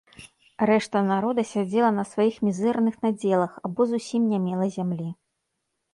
[0.69, 5.09] Рэшта народа сядзела на сваіх мізэрных надзелах або зусім не мела зямлі.